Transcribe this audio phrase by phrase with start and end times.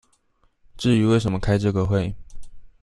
[0.77, 2.15] 至於為什麼開這個會